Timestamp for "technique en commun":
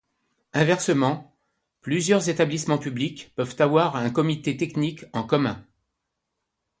4.57-5.63